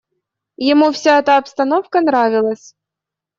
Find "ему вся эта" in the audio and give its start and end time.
0.73-1.37